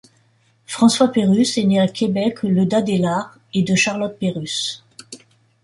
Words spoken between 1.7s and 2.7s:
à Québec le